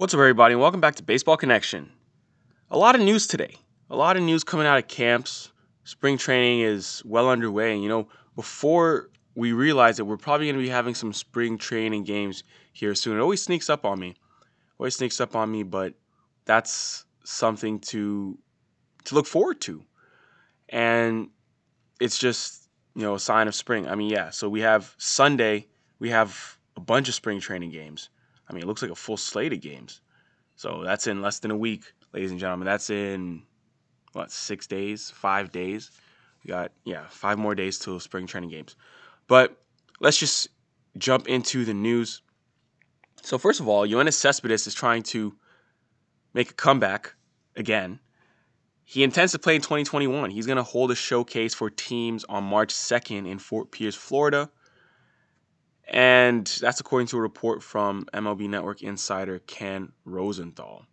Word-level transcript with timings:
What's 0.00 0.14
up, 0.14 0.20
everybody, 0.20 0.54
and 0.54 0.62
welcome 0.62 0.80
back 0.80 0.94
to 0.94 1.02
Baseball 1.02 1.36
Connection. 1.36 1.92
A 2.70 2.78
lot 2.78 2.94
of 2.94 3.02
news 3.02 3.26
today. 3.26 3.56
A 3.90 3.96
lot 3.96 4.16
of 4.16 4.22
news 4.22 4.42
coming 4.42 4.66
out 4.66 4.78
of 4.78 4.88
camps. 4.88 5.52
Spring 5.84 6.16
training 6.16 6.60
is 6.60 7.02
well 7.04 7.28
underway. 7.28 7.74
And, 7.74 7.82
you 7.82 7.90
know, 7.90 8.08
before 8.34 9.10
we 9.34 9.52
realize 9.52 9.98
that 9.98 10.06
we're 10.06 10.16
probably 10.16 10.46
going 10.46 10.56
to 10.56 10.62
be 10.62 10.70
having 10.70 10.94
some 10.94 11.12
spring 11.12 11.58
training 11.58 12.04
games 12.04 12.44
here 12.72 12.94
soon, 12.94 13.18
it 13.18 13.20
always 13.20 13.42
sneaks 13.42 13.68
up 13.68 13.84
on 13.84 14.00
me. 14.00 14.14
Always 14.78 14.96
sneaks 14.96 15.20
up 15.20 15.36
on 15.36 15.52
me, 15.52 15.64
but 15.64 15.92
that's 16.46 17.04
something 17.24 17.78
to 17.80 18.38
to 19.04 19.14
look 19.14 19.26
forward 19.26 19.60
to. 19.60 19.84
And 20.70 21.28
it's 22.00 22.16
just, 22.16 22.70
you 22.94 23.02
know, 23.02 23.16
a 23.16 23.20
sign 23.20 23.48
of 23.48 23.54
spring. 23.54 23.86
I 23.86 23.96
mean, 23.96 24.08
yeah, 24.08 24.30
so 24.30 24.48
we 24.48 24.62
have 24.62 24.94
Sunday, 24.96 25.66
we 25.98 26.08
have 26.08 26.56
a 26.74 26.80
bunch 26.80 27.10
of 27.10 27.14
spring 27.14 27.38
training 27.38 27.70
games 27.70 28.08
I 28.50 28.52
mean, 28.52 28.64
it 28.64 28.66
looks 28.66 28.82
like 28.82 28.90
a 28.90 28.96
full 28.96 29.16
slate 29.16 29.52
of 29.52 29.60
games. 29.60 30.00
So 30.56 30.82
that's 30.84 31.06
in 31.06 31.22
less 31.22 31.38
than 31.38 31.52
a 31.52 31.56
week, 31.56 31.84
ladies 32.12 32.32
and 32.32 32.40
gentlemen. 32.40 32.66
That's 32.66 32.90
in 32.90 33.44
what 34.12 34.32
six 34.32 34.66
days, 34.66 35.10
five 35.10 35.52
days. 35.52 35.92
We 36.44 36.48
got 36.48 36.72
yeah, 36.84 37.04
five 37.08 37.38
more 37.38 37.54
days 37.54 37.78
till 37.78 38.00
spring 38.00 38.26
training 38.26 38.50
games. 38.50 38.74
But 39.28 39.56
let's 40.00 40.18
just 40.18 40.48
jump 40.98 41.28
into 41.28 41.64
the 41.64 41.74
news. 41.74 42.22
So 43.22 43.38
first 43.38 43.60
of 43.60 43.68
all, 43.68 43.86
Yoenis 43.86 44.14
Cespedes 44.14 44.66
is 44.66 44.74
trying 44.74 45.04
to 45.04 45.36
make 46.34 46.50
a 46.50 46.54
comeback 46.54 47.14
again. 47.54 48.00
He 48.84 49.04
intends 49.04 49.30
to 49.32 49.38
play 49.38 49.54
in 49.54 49.60
2021. 49.60 50.30
He's 50.30 50.46
going 50.46 50.56
to 50.56 50.64
hold 50.64 50.90
a 50.90 50.96
showcase 50.96 51.54
for 51.54 51.70
teams 51.70 52.24
on 52.24 52.42
March 52.42 52.74
2nd 52.74 53.30
in 53.30 53.38
Fort 53.38 53.70
Pierce, 53.70 53.94
Florida. 53.94 54.50
And 55.90 56.46
that's 56.60 56.80
according 56.80 57.08
to 57.08 57.18
a 57.18 57.20
report 57.20 57.64
from 57.64 58.06
MLB 58.14 58.48
Network 58.48 58.82
insider 58.82 59.40
Ken 59.40 59.92
Rosenthal. 60.04 60.86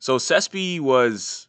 So 0.00 0.18
Cespi 0.18 0.80
was 0.80 1.46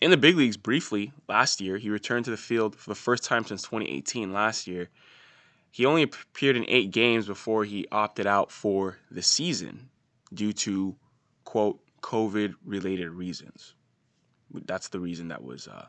in 0.00 0.10
the 0.10 0.16
big 0.16 0.36
leagues 0.36 0.56
briefly 0.56 1.12
last 1.28 1.60
year. 1.60 1.76
He 1.76 1.90
returned 1.90 2.24
to 2.24 2.30
the 2.30 2.36
field 2.38 2.74
for 2.74 2.90
the 2.90 2.94
first 2.94 3.24
time 3.24 3.44
since 3.44 3.62
2018 3.62 4.32
last 4.32 4.66
year. 4.66 4.88
He 5.70 5.84
only 5.84 6.02
appeared 6.02 6.56
in 6.56 6.64
eight 6.68 6.90
games 6.90 7.26
before 7.26 7.64
he 7.64 7.86
opted 7.92 8.26
out 8.26 8.50
for 8.50 8.96
the 9.10 9.20
season 9.20 9.90
due 10.32 10.54
to, 10.54 10.96
quote, 11.44 11.78
COVID 12.00 12.54
related 12.64 13.10
reasons. 13.10 13.74
That's 14.50 14.88
the 14.88 15.00
reason 15.00 15.28
that 15.28 15.42
was 15.42 15.68
uh, 15.68 15.86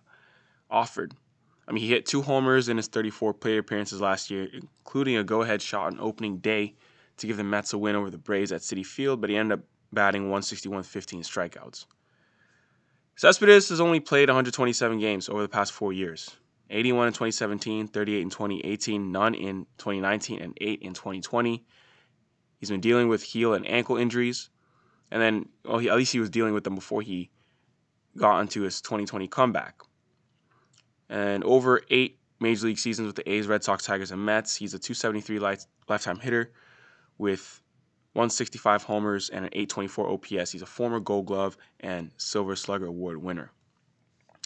offered. 0.69 1.13
I 1.67 1.73
mean, 1.73 1.83
he 1.83 1.89
hit 1.89 2.05
two 2.05 2.21
homers 2.21 2.69
in 2.69 2.77
his 2.77 2.87
34 2.87 3.33
plate 3.33 3.57
appearances 3.57 3.99
last 3.99 4.29
year, 4.31 4.47
including 4.53 5.17
a 5.17 5.23
go-ahead 5.23 5.61
shot 5.61 5.87
on 5.87 5.99
opening 5.99 6.37
day 6.37 6.75
to 7.17 7.27
give 7.27 7.37
the 7.37 7.43
Mets 7.43 7.73
a 7.73 7.77
win 7.77 7.95
over 7.95 8.09
the 8.09 8.17
Braves 8.17 8.51
at 8.51 8.61
Citi 8.61 8.85
Field, 8.85 9.19
but 9.19 9.29
he 9.29 9.35
ended 9.35 9.59
up 9.59 9.65
batting 9.91 10.23
161 10.23 10.83
15 10.83 11.23
strikeouts. 11.23 11.85
Cespedes 13.15 13.69
has 13.69 13.81
only 13.81 13.99
played 13.99 14.29
127 14.29 14.99
games 14.99 15.27
over 15.27 15.41
the 15.41 15.49
past 15.49 15.73
four 15.73 15.91
years 15.91 16.38
81 16.69 17.07
in 17.07 17.13
2017, 17.13 17.88
38 17.88 18.21
in 18.21 18.29
2018, 18.29 19.11
none 19.11 19.33
in 19.33 19.65
2019, 19.77 20.39
and 20.39 20.57
8 20.59 20.81
in 20.81 20.93
2020. 20.93 21.65
He's 22.59 22.69
been 22.69 22.81
dealing 22.81 23.07
with 23.07 23.23
heel 23.23 23.53
and 23.53 23.67
ankle 23.67 23.97
injuries, 23.97 24.49
and 25.11 25.21
then, 25.21 25.49
well, 25.63 25.77
he, 25.77 25.89
at 25.89 25.95
least 25.95 26.11
he 26.13 26.19
was 26.19 26.29
dealing 26.29 26.53
with 26.53 26.63
them 26.63 26.75
before 26.75 27.01
he 27.01 27.29
got 28.17 28.39
into 28.39 28.63
his 28.63 28.81
2020 28.81 29.27
comeback. 29.27 29.81
And 31.09 31.44
over 31.44 31.81
eight 31.89 32.19
major 32.39 32.67
league 32.67 32.80
seasons 32.80 33.08
with 33.08 33.16
the 33.16 33.30
A's, 33.30 33.47
Red 33.47 33.63
Sox, 33.63 33.86
Tigers, 33.86 34.11
and 34.11 34.23
Mets, 34.23 34.55
he's 34.55 34.73
a 34.73 34.80
273 34.80 35.39
life, 35.39 35.66
lifetime 35.88 36.19
hitter 36.19 36.52
with 37.17 37.61
165 38.13 38.83
homers 38.83 39.30
and 39.30 39.45
an 39.45 39.52
824 39.53 40.09
OPS. 40.09 40.52
He's 40.52 40.61
a 40.61 40.67
former 40.67 41.00
Gold 41.00 41.28
Glove 41.28 41.58
and 41.80 42.11
Silver 42.17 42.55
Slugger 42.55 42.88
Award 42.88 43.17
winner. 43.17 43.52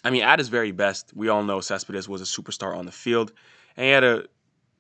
I 0.04 0.10
mean, 0.10 0.24
at 0.24 0.40
his 0.40 0.50
very 0.50 0.72
best, 0.72 1.12
we 1.16 1.30
all 1.30 1.44
know 1.44 1.62
Cespedes 1.62 2.10
was 2.10 2.22
a 2.22 2.26
superstar 2.26 2.76
on 2.76 2.86
the 2.86 2.92
field, 2.92 3.34
and 3.78 3.86
he 3.86 3.92
had 3.92 4.04
a 4.04 4.26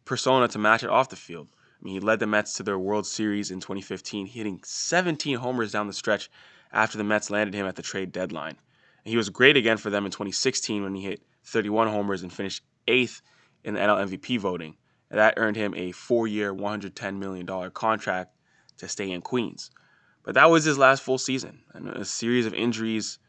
persona 0.06 0.48
to 0.50 0.59
match 0.59 0.84
it 0.84 0.90
off 0.90 1.09
the 1.09 1.16
field. 1.16 1.48
I 1.53 1.86
mean, 1.86 1.94
he 1.94 2.00
led 2.00 2.19
the 2.19 2.28
Mets 2.28 2.56
to 2.56 2.63
their 2.63 2.80
World 2.80 3.06
Series 3.08 3.52
in 3.52 3.59
2015, 3.59 4.25
hitting 4.25 4.59
17 4.63 5.38
homers 5.38 5.72
down 5.72 5.88
the 5.88 5.94
stretch 5.94 6.30
after 6.74 6.98
the 6.98 7.03
Mets 7.03 7.30
landed 7.30 7.53
him 7.53 7.66
at 7.66 7.75
the 7.75 7.81
trade 7.81 8.12
deadline. 8.12 8.58
And 9.06 9.12
he 9.12 9.18
was 9.18 9.30
great 9.30 9.58
again 9.58 9.78
for 9.78 9.90
them 9.90 10.06
in 10.06 10.12
2016 10.12 10.84
when 10.84 10.96
he 10.96 11.03
hit 11.03 11.22
31 11.46 11.88
homers 11.88 12.24
and 12.24 12.31
finished 12.31 12.63
eighth 12.88 13.22
in 13.63 13.74
the 13.74 13.79
NL 13.79 14.07
MVP 14.07 14.40
voting. 14.40 14.75
And 15.09 15.19
that 15.19 15.34
earned 15.38 15.57
him 15.57 15.74
a 15.75 15.91
four 15.91 16.28
year, 16.28 16.53
$110 16.53 17.18
million 17.18 17.72
contract 17.72 18.35
to 18.78 18.88
stay 18.88 19.12
in 19.12 19.22
Queens. 19.22 19.72
But 20.24 20.35
that 20.35 20.50
was 20.50 20.63
his 20.63 20.78
last 20.78 21.01
full 21.01 21.18
season, 21.18 21.59
and 21.74 21.88
a 21.90 22.06
series 22.06 22.46
of 22.46 22.53
injuries 22.53 23.19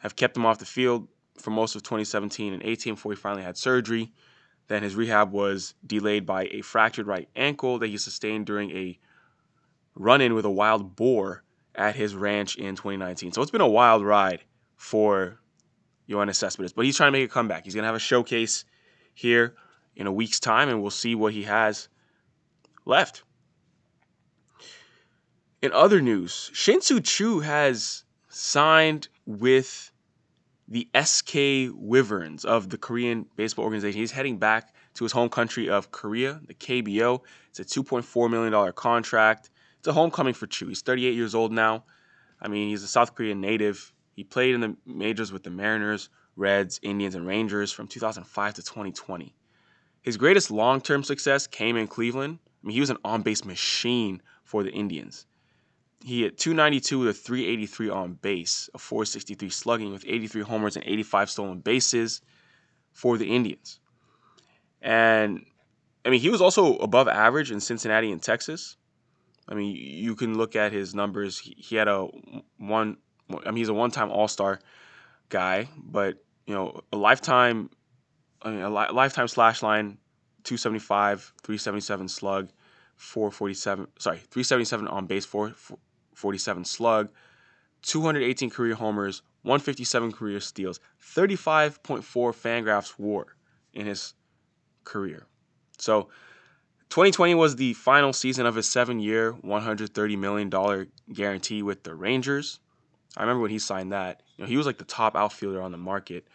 have 0.00 0.16
kept 0.16 0.36
him 0.36 0.46
off 0.46 0.58
the 0.58 0.64
field 0.64 1.08
for 1.38 1.50
most 1.50 1.74
of 1.76 1.82
2017 1.82 2.52
and 2.52 2.62
18 2.62 2.94
before 2.94 3.12
he 3.12 3.16
finally 3.16 3.42
had 3.42 3.56
surgery. 3.56 4.12
Then 4.68 4.82
his 4.82 4.96
rehab 4.96 5.32
was 5.32 5.74
delayed 5.86 6.24
by 6.24 6.44
a 6.46 6.62
fractured 6.62 7.06
right 7.06 7.28
ankle 7.36 7.78
that 7.78 7.88
he 7.88 7.98
sustained 7.98 8.46
during 8.46 8.70
a 8.70 8.98
run 9.94 10.20
in 10.20 10.34
with 10.34 10.44
a 10.44 10.50
wild 10.50 10.96
boar 10.96 11.42
at 11.74 11.94
his 11.94 12.14
ranch 12.14 12.56
in 12.56 12.74
2019. 12.76 13.32
So 13.32 13.42
it's 13.42 13.50
been 13.50 13.60
a 13.60 13.68
wild 13.68 14.04
ride 14.04 14.42
for 14.76 15.40
Yoenis 16.08 16.36
Cespedes. 16.36 16.72
But 16.72 16.84
he's 16.84 16.96
trying 16.96 17.12
to 17.12 17.18
make 17.18 17.30
a 17.30 17.32
comeback. 17.32 17.64
He's 17.64 17.74
going 17.74 17.82
to 17.82 17.88
have 17.88 17.94
a 17.94 18.00
showcase 18.00 18.64
here 19.14 19.54
in 19.96 20.06
a 20.06 20.12
week's 20.12 20.40
time, 20.40 20.68
and 20.68 20.82
we'll 20.82 20.90
see 20.90 21.14
what 21.14 21.32
he 21.32 21.44
has 21.44 21.88
left. 22.84 23.22
In 25.62 25.72
other 25.72 26.02
news, 26.02 26.50
Shin-Soo 26.52 27.00
Choo 27.00 27.40
has 27.40 28.04
signed 28.28 29.08
with 29.24 29.90
the 30.68 30.88
SK 31.02 31.72
Wyverns 31.74 32.44
of 32.44 32.68
the 32.68 32.76
Korean 32.76 33.26
baseball 33.36 33.64
organization. 33.64 34.00
He's 34.00 34.12
heading 34.12 34.38
back 34.38 34.74
to 34.94 35.04
his 35.04 35.12
home 35.12 35.28
country 35.28 35.68
of 35.68 35.90
Korea, 35.90 36.40
the 36.46 36.54
KBO. 36.54 37.20
It's 37.48 37.60
a 37.60 37.64
$2.4 37.64 38.30
million 38.30 38.72
contract. 38.72 39.50
It's 39.78 39.88
a 39.88 39.92
homecoming 39.92 40.34
for 40.34 40.46
Choo. 40.46 40.68
He's 40.68 40.82
38 40.82 41.14
years 41.14 41.34
old 41.34 41.52
now. 41.52 41.84
I 42.40 42.48
mean, 42.48 42.68
he's 42.68 42.82
a 42.82 42.88
South 42.88 43.14
Korean 43.14 43.40
native. 43.40 43.92
He 44.14 44.24
played 44.24 44.54
in 44.54 44.60
the 44.60 44.76
majors 44.86 45.32
with 45.32 45.42
the 45.42 45.50
Mariners, 45.50 46.08
Reds, 46.36 46.78
Indians, 46.82 47.14
and 47.14 47.26
Rangers 47.26 47.72
from 47.72 47.88
2005 47.88 48.54
to 48.54 48.62
2020. 48.62 49.34
His 50.02 50.16
greatest 50.16 50.50
long 50.50 50.80
term 50.80 51.02
success 51.02 51.46
came 51.46 51.76
in 51.76 51.88
Cleveland. 51.88 52.38
I 52.62 52.66
mean, 52.66 52.74
he 52.74 52.80
was 52.80 52.90
an 52.90 52.98
on 53.04 53.22
base 53.22 53.44
machine 53.44 54.22
for 54.44 54.62
the 54.62 54.70
Indians. 54.70 55.26
He 56.04 56.22
hit 56.22 56.38
292 56.38 56.98
with 56.98 57.08
a 57.08 57.12
383 57.14 57.88
on 57.88 58.12
base, 58.14 58.68
a 58.74 58.78
463 58.78 59.48
slugging 59.48 59.92
with 59.92 60.04
83 60.06 60.42
homers 60.42 60.76
and 60.76 60.84
85 60.86 61.30
stolen 61.30 61.60
bases 61.60 62.20
for 62.92 63.16
the 63.16 63.34
Indians. 63.34 63.80
And 64.82 65.46
I 66.04 66.10
mean, 66.10 66.20
he 66.20 66.28
was 66.28 66.42
also 66.42 66.76
above 66.76 67.08
average 67.08 67.50
in 67.50 67.60
Cincinnati 67.60 68.12
and 68.12 68.22
Texas. 68.22 68.76
I 69.48 69.54
mean, 69.54 69.74
you 69.74 70.14
can 70.14 70.36
look 70.36 70.56
at 70.56 70.72
his 70.72 70.94
numbers. 70.94 71.38
He 71.38 71.76
had 71.76 71.88
a 71.88 72.08
one 72.58 72.98
I 73.30 73.50
mean, 73.50 73.56
he's 73.56 73.68
a 73.68 73.74
one-time 73.74 74.10
All-Star 74.10 74.60
guy, 75.28 75.68
but 75.76 76.22
you 76.46 76.54
know, 76.54 76.82
a 76.92 76.96
lifetime, 76.96 77.70
I 78.42 78.50
mean, 78.50 78.60
a 78.60 78.70
li- 78.70 78.92
lifetime 78.92 79.28
slash 79.28 79.62
line, 79.62 79.98
275, 80.44 81.32
377 81.42 82.08
slug, 82.08 82.50
447. 82.96 83.86
Sorry, 83.98 84.18
377 84.18 84.88
on 84.88 85.06
base, 85.06 85.24
447 85.24 86.64
slug, 86.64 87.08
218 87.82 88.50
career 88.50 88.74
homers, 88.74 89.22
157 89.42 90.12
career 90.12 90.40
steals, 90.40 90.80
35.4 91.02 92.02
Fangraphs 92.02 92.98
WAR 92.98 93.26
in 93.72 93.86
his 93.86 94.14
career. 94.84 95.26
So. 95.78 96.08
2020 96.90 97.34
was 97.34 97.56
the 97.56 97.72
final 97.72 98.12
season 98.12 98.46
of 98.46 98.54
his 98.54 98.68
seven 98.68 99.00
year, 99.00 99.32
$130 99.32 100.16
million 100.16 100.88
guarantee 101.12 101.60
with 101.60 101.82
the 101.82 101.92
Rangers. 101.92 102.60
I 103.16 103.22
remember 103.22 103.42
when 103.42 103.50
he 103.50 103.58
signed 103.58 103.92
that. 103.92 104.22
You 104.36 104.44
know, 104.44 104.48
he 104.48 104.56
was 104.56 104.66
like 104.66 104.78
the 104.78 104.84
top 104.84 105.16
outfielder 105.16 105.60
on 105.62 105.72
the 105.72 105.78
market 105.78 106.26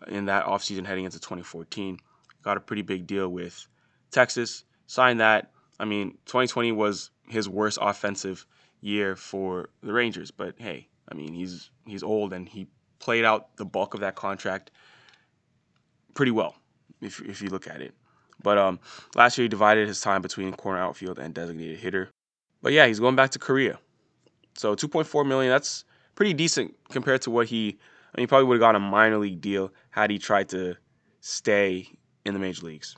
uh, 0.00 0.10
in 0.10 0.26
that 0.26 0.46
offseason 0.46 0.86
heading 0.86 1.04
into 1.04 1.18
2014. 1.18 1.98
Got 2.42 2.56
a 2.56 2.60
pretty 2.60 2.82
big 2.82 3.06
deal 3.06 3.28
with 3.28 3.66
Texas. 4.10 4.64
Signed 4.86 5.20
that. 5.20 5.52
I 5.78 5.84
mean, 5.84 6.12
2020 6.26 6.72
was 6.72 7.10
his 7.28 7.48
worst 7.48 7.78
offensive 7.80 8.46
year 8.80 9.16
for 9.16 9.70
the 9.82 9.92
Rangers, 9.92 10.30
but 10.30 10.54
hey, 10.58 10.88
I 11.08 11.14
mean, 11.14 11.34
he's 11.34 11.70
he's 11.86 12.02
old 12.02 12.32
and 12.32 12.48
he 12.48 12.68
played 12.98 13.24
out 13.24 13.56
the 13.56 13.64
bulk 13.64 13.94
of 13.94 14.00
that 14.00 14.14
contract 14.14 14.70
pretty 16.14 16.32
well 16.32 16.54
if 17.00 17.20
if 17.22 17.42
you 17.42 17.48
look 17.48 17.66
at 17.66 17.80
it. 17.80 17.94
But 18.42 18.58
um, 18.58 18.80
last 19.14 19.38
year 19.38 19.44
he 19.44 19.48
divided 19.48 19.88
his 19.88 20.00
time 20.00 20.22
between 20.22 20.52
corner 20.52 20.80
outfield 20.80 21.18
and 21.18 21.32
designated 21.32 21.78
hitter. 21.78 22.10
But 22.60 22.72
yeah, 22.72 22.86
he's 22.86 23.00
going 23.00 23.16
back 23.16 23.30
to 23.30 23.38
Korea. 23.38 23.78
So 24.54 24.74
2.4 24.74 25.26
million. 25.26 25.50
That's 25.50 25.84
pretty 26.22 26.34
decent 26.34 26.72
compared 26.88 27.20
to 27.20 27.32
what 27.32 27.48
he. 27.48 27.76
I 28.14 28.16
mean, 28.16 28.22
he 28.22 28.26
probably 28.28 28.46
would 28.46 28.54
have 28.54 28.60
gotten 28.60 28.80
a 28.80 28.84
minor 28.84 29.18
league 29.18 29.40
deal 29.40 29.72
had 29.90 30.08
he 30.08 30.20
tried 30.20 30.50
to 30.50 30.76
stay 31.20 31.88
in 32.24 32.32
the 32.32 32.38
major 32.38 32.64
leagues. 32.64 32.94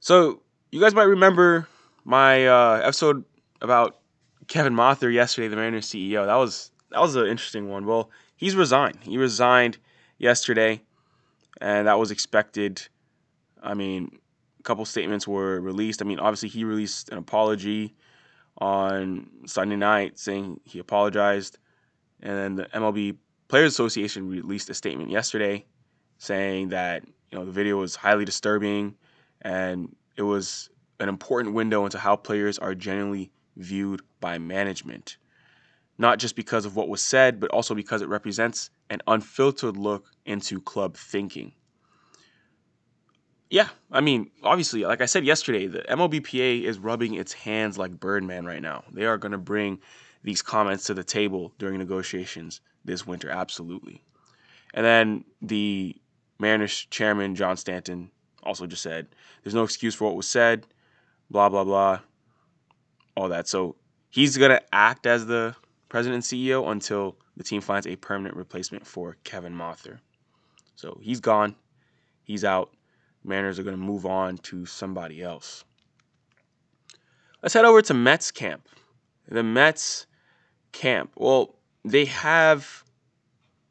So 0.00 0.42
you 0.70 0.80
guys 0.80 0.94
might 0.94 1.04
remember 1.04 1.66
my 2.04 2.46
uh, 2.46 2.82
episode 2.84 3.24
about 3.62 4.00
Kevin 4.48 4.74
Mather 4.74 5.10
yesterday, 5.10 5.48
the 5.48 5.56
Mariners 5.56 5.86
CEO. 5.86 6.26
That 6.26 6.34
was 6.34 6.72
that 6.90 7.00
was 7.00 7.16
an 7.16 7.26
interesting 7.26 7.70
one. 7.70 7.86
Well, 7.86 8.10
he's 8.36 8.54
resigned. 8.54 8.98
He 9.00 9.16
resigned 9.16 9.78
yesterday, 10.18 10.82
and 11.58 11.86
that 11.86 11.98
was 11.98 12.10
expected. 12.10 12.86
I 13.62 13.72
mean, 13.72 14.10
a 14.60 14.62
couple 14.62 14.84
statements 14.84 15.26
were 15.26 15.58
released. 15.58 16.02
I 16.02 16.04
mean, 16.04 16.18
obviously 16.18 16.50
he 16.50 16.64
released 16.64 17.08
an 17.08 17.16
apology 17.16 17.94
on 18.58 19.28
Sunday 19.46 19.76
night 19.76 20.18
saying 20.18 20.60
he 20.64 20.78
apologized, 20.78 21.58
and 22.22 22.36
then 22.36 22.54
the 22.56 22.64
MLB 22.66 23.16
Players 23.48 23.72
Association 23.72 24.28
released 24.28 24.70
a 24.70 24.74
statement 24.74 25.10
yesterday 25.10 25.64
saying 26.18 26.68
that 26.68 27.04
you 27.30 27.38
know 27.38 27.44
the 27.44 27.52
video 27.52 27.76
was 27.76 27.96
highly 27.96 28.24
disturbing 28.24 28.94
and 29.42 29.94
it 30.16 30.22
was 30.22 30.70
an 31.00 31.08
important 31.08 31.54
window 31.54 31.84
into 31.84 31.98
how 31.98 32.16
players 32.16 32.58
are 32.58 32.74
generally 32.74 33.30
viewed 33.56 34.02
by 34.20 34.38
management. 34.38 35.16
Not 35.98 36.18
just 36.18 36.34
because 36.34 36.64
of 36.64 36.76
what 36.76 36.88
was 36.88 37.02
said, 37.02 37.38
but 37.38 37.50
also 37.50 37.74
because 37.74 38.02
it 38.02 38.08
represents 38.08 38.70
an 38.90 39.00
unfiltered 39.06 39.76
look 39.76 40.10
into 40.26 40.60
club 40.60 40.96
thinking. 40.96 41.52
Yeah, 43.50 43.68
I 43.92 44.00
mean, 44.00 44.30
obviously, 44.42 44.84
like 44.84 45.00
I 45.00 45.06
said 45.06 45.24
yesterday, 45.24 45.66
the 45.66 45.80
MLBPA 45.80 46.62
is 46.62 46.78
rubbing 46.78 47.14
its 47.14 47.32
hands 47.32 47.78
like 47.78 48.00
Birdman 48.00 48.46
right 48.46 48.62
now. 48.62 48.84
They 48.90 49.04
are 49.04 49.18
going 49.18 49.32
to 49.32 49.38
bring 49.38 49.78
these 50.22 50.42
comments 50.42 50.84
to 50.84 50.94
the 50.94 51.04
table 51.04 51.52
during 51.58 51.78
negotiations 51.78 52.60
this 52.84 53.06
winter, 53.06 53.30
absolutely. 53.30 54.02
And 54.72 54.84
then 54.84 55.24
the 55.40 55.94
Mariners 56.38 56.86
chairman, 56.90 57.34
John 57.34 57.56
Stanton, 57.56 58.10
also 58.42 58.66
just 58.66 58.82
said 58.82 59.06
there's 59.42 59.54
no 59.54 59.62
excuse 59.62 59.94
for 59.94 60.04
what 60.04 60.16
was 60.16 60.28
said, 60.28 60.66
blah, 61.30 61.48
blah, 61.48 61.64
blah, 61.64 62.00
all 63.16 63.28
that. 63.28 63.48
So 63.48 63.76
he's 64.10 64.36
going 64.36 64.50
to 64.50 64.62
act 64.74 65.06
as 65.06 65.26
the 65.26 65.54
president 65.88 66.16
and 66.30 66.40
CEO 66.40 66.70
until 66.70 67.16
the 67.36 67.44
team 67.44 67.60
finds 67.60 67.86
a 67.86 67.96
permanent 67.96 68.36
replacement 68.36 68.86
for 68.86 69.16
Kevin 69.24 69.56
Mather. 69.56 70.00
So 70.76 70.98
he's 71.02 71.20
gone, 71.20 71.54
he's 72.24 72.44
out. 72.44 72.70
Mariners 73.24 73.58
are 73.58 73.62
going 73.62 73.76
to 73.76 73.82
move 73.82 74.06
on 74.06 74.38
to 74.38 74.66
somebody 74.66 75.22
else. 75.22 75.64
Let's 77.42 77.54
head 77.54 77.64
over 77.64 77.82
to 77.82 77.94
Mets 77.94 78.30
camp. 78.30 78.68
The 79.28 79.42
Mets 79.42 80.06
camp. 80.72 81.12
Well, 81.16 81.56
they 81.84 82.04
have, 82.06 82.84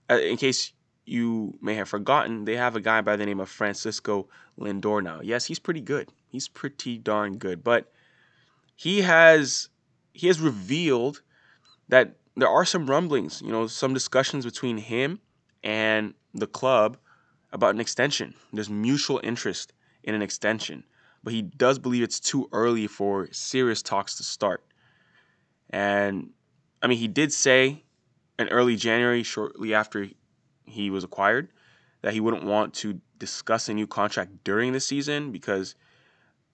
uh, 0.10 0.18
in 0.18 0.38
case 0.38 0.74
you 1.06 1.58
may 1.62 1.76
have 1.76 1.90
forgotten, 1.90 2.46
they 2.46 2.56
have 2.56 2.76
a 2.76 2.82
guy 2.82 3.02
by 3.02 3.16
the 3.16 3.26
name 3.26 3.40
of 3.40 3.50
Francisco 3.50 4.28
Lindor 4.60 5.04
now. 5.04 5.22
Yes, 5.22 5.46
he's 5.46 5.60
pretty 5.60 5.82
good. 5.82 6.10
He's 6.30 6.48
pretty 6.48 6.98
darn 6.98 7.38
good, 7.38 7.64
but 7.64 7.92
he 8.76 9.02
has 9.02 9.70
he 10.14 10.28
has 10.28 10.40
revealed 10.40 11.22
that 11.90 12.16
there 12.36 12.50
are 12.50 12.66
some 12.66 12.88
rumblings, 12.88 13.42
you 13.42 13.52
know, 13.52 13.68
some 13.68 13.94
discussions 13.94 14.46
between 14.46 14.78
him 14.78 15.20
and 15.64 16.14
the 16.34 16.48
club 16.48 16.98
about 17.54 17.76
an 17.76 17.80
extension. 17.80 18.34
There's 18.52 18.70
mutual 18.70 19.22
interest 19.24 19.72
in 20.04 20.16
an 20.16 20.22
extension, 20.22 20.84
but 21.24 21.32
he 21.32 21.44
does 21.44 21.80
believe 21.80 22.04
it's 22.04 22.20
too 22.20 22.50
early 22.52 22.88
for 22.88 23.30
serious 23.32 23.82
talks 23.82 24.16
to 24.18 24.24
start. 24.24 24.66
And 25.70 26.32
I 26.82 26.88
mean, 26.88 26.98
he 26.98 27.08
did 27.08 27.32
say 27.32 27.84
in 28.38 28.50
early 28.50 28.76
January, 28.76 29.24
shortly 29.24 29.74
after 29.74 30.08
he 30.66 30.90
was 30.90 31.04
acquired, 31.04 31.50
that 32.02 32.14
he 32.14 32.20
wouldn't 32.20 32.44
want 32.44 32.74
to 32.74 33.00
discuss 33.20 33.70
a 33.70 33.74
new 33.74 33.88
contract 33.88 34.44
during 34.44 34.74
the 34.74 34.80
season 34.80 35.32
because 35.32 35.76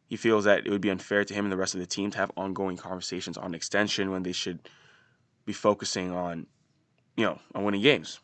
he 0.07 0.17
feels 0.17 0.43
that 0.43 0.67
it 0.67 0.69
would 0.69 0.81
be 0.81 0.91
unfair 0.91 1.23
to 1.23 1.33
him 1.33 1.45
and 1.45 1.51
the 1.51 1.57
rest 1.57 1.73
of 1.73 1.79
the 1.79 1.87
team 1.87 2.11
to 2.11 2.17
have 2.17 2.31
ongoing 2.35 2.77
conversations 2.77 3.37
on 3.37 3.55
extension 3.55 4.11
when 4.11 4.23
they 4.23 4.31
should 4.31 4.59
be 5.45 5.53
focusing 5.53 6.11
on, 6.11 6.45
you 7.15 7.25
know, 7.25 7.39
on 7.55 7.63
winning 7.63 7.81
games. 7.81 8.19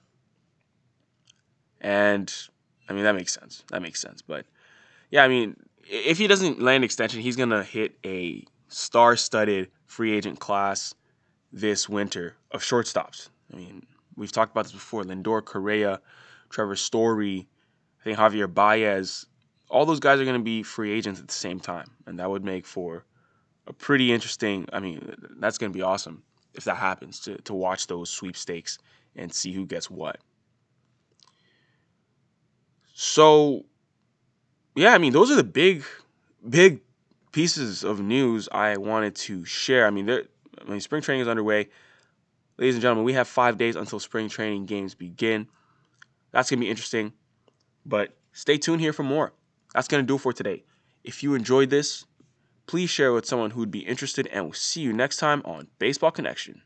And 1.81 2.31
I 2.87 2.93
mean 2.93 3.03
that 3.03 3.15
makes 3.15 3.33
sense. 3.33 3.63
That 3.69 3.81
makes 3.81 3.99
sense. 4.01 4.21
But 4.21 4.45
yeah, 5.11 5.23
I 5.23 5.27
mean, 5.27 5.55
if 5.89 6.17
he 6.17 6.27
doesn't 6.27 6.61
land 6.61 6.83
extension, 6.83 7.21
he's 7.21 7.35
gonna 7.35 7.63
hit 7.63 7.97
a 8.05 8.43
star-studded 8.67 9.69
free 9.85 10.13
agent 10.13 10.39
class 10.39 10.93
this 11.51 11.87
winter 11.87 12.35
of 12.51 12.61
shortstops. 12.61 13.29
I 13.53 13.57
mean, 13.57 13.85
we've 14.15 14.31
talked 14.31 14.51
about 14.51 14.65
this 14.65 14.73
before. 14.73 15.03
Lindor, 15.03 15.43
Correa, 15.43 16.01
Trevor 16.49 16.75
Story, 16.75 17.47
I 18.01 18.03
think 18.03 18.17
Javier 18.17 18.53
Baez. 18.53 19.25
All 19.69 19.85
those 19.85 19.99
guys 19.99 20.19
are 20.19 20.25
to 20.37 20.43
be 20.43 20.63
free 20.63 20.91
agents 20.91 21.19
at 21.19 21.27
the 21.27 21.33
same 21.33 21.59
time, 21.59 21.89
and 22.05 22.19
that 22.19 22.29
would 22.29 22.43
make 22.43 22.65
for 22.65 23.05
a 23.67 23.73
pretty 23.73 24.11
interesting. 24.11 24.67
I 24.71 24.79
mean, 24.79 25.15
that's 25.39 25.57
to 25.71 25.77
be 25.77 25.81
awesome 25.81 26.23
if 26.53 26.65
that 26.65 26.77
happens 26.77 27.19
to 27.21 27.37
to 27.43 27.53
watch 27.53 27.87
those 27.87 28.09
sweepstakes 28.09 28.77
and 29.15 29.33
see 29.33 29.51
who 29.53 29.65
gets 29.65 29.89
what. 29.89 30.19
So, 32.97 33.65
yeah, 34.73 34.93
I 34.93 34.99
mean, 34.99 35.11
those 35.11 35.29
are 35.29 35.35
the 35.35 35.43
big, 35.43 35.83
big 36.47 36.79
pieces 37.33 37.83
of 37.83 37.99
news 37.99 38.47
I 38.53 38.77
wanted 38.77 39.15
to 39.15 39.43
share. 39.43 39.85
I 39.85 39.89
mean, 39.89 40.05
there 40.05 40.23
I 40.65 40.71
mean, 40.71 40.79
spring 40.79 41.01
training 41.01 41.21
is 41.21 41.27
underway. 41.27 41.67
Ladies 42.57 42.75
and 42.75 42.81
gentlemen, 42.81 43.03
we 43.03 43.11
have 43.11 43.27
five 43.27 43.57
days 43.57 43.75
until 43.75 43.99
spring 43.99 44.29
training 44.29 44.65
games 44.65 44.95
begin. 44.95 45.49
That's 46.31 46.49
going 46.49 46.59
to 46.61 46.65
be 46.65 46.69
interesting. 46.69 47.11
But 47.85 48.15
stay 48.31 48.57
tuned 48.57 48.79
here 48.79 48.93
for 48.93 49.03
more. 49.03 49.33
That's 49.73 49.89
going 49.89 50.01
to 50.01 50.07
do 50.07 50.15
it 50.15 50.19
for 50.19 50.31
today. 50.31 50.63
If 51.03 51.21
you 51.21 51.33
enjoyed 51.35 51.69
this, 51.69 52.05
please 52.65 52.89
share 52.89 53.11
with 53.11 53.25
someone 53.25 53.51
who 53.51 53.59
would 53.59 53.71
be 53.71 53.79
interested, 53.79 54.27
and 54.27 54.45
we'll 54.45 54.53
see 54.53 54.79
you 54.79 54.93
next 54.93 55.17
time 55.17 55.41
on 55.43 55.67
Baseball 55.79 56.11
Connection. 56.11 56.61